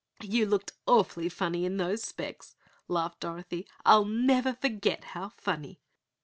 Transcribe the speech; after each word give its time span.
"You 0.23 0.47
looked 0.47 0.71
awfully 0.87 1.29
funny 1.29 1.63
in 1.63 1.77
those 1.77 2.01
specs!" 2.01 2.55
laughed 2.87 3.19
Dorothy. 3.19 3.67
"I'll 3.85 4.05
never 4.05 4.53
forget 4.55 5.03
how 5.03 5.29
funny!" 5.29 5.79